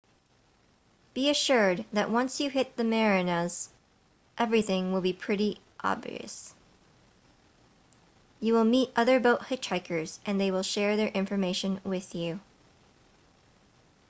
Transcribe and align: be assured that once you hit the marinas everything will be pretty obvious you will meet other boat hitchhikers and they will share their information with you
be 1.13 1.29
assured 1.29 1.85
that 1.93 2.09
once 2.09 2.39
you 2.39 2.49
hit 2.49 2.75
the 2.75 2.83
marinas 2.83 3.69
everything 4.35 4.91
will 4.91 5.01
be 5.01 5.13
pretty 5.13 5.59
obvious 5.79 6.55
you 8.39 8.51
will 8.55 8.65
meet 8.65 8.89
other 8.95 9.19
boat 9.19 9.41
hitchhikers 9.41 10.17
and 10.25 10.41
they 10.41 10.49
will 10.49 10.63
share 10.63 10.97
their 10.97 11.09
information 11.09 11.79
with 11.83 12.15
you 12.15 12.39